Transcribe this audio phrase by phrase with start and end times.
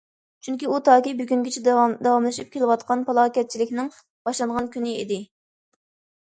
[0.45, 3.93] چۈنكى ئۇ تاكى بۈگۈنگىچە داۋاملىشىپ كېلىۋاتقان پالاكەتچىلىكنىڭ
[4.31, 5.21] باشلانغان كۈنى ئىدى.